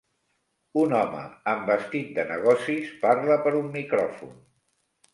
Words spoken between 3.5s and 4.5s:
un micròfon.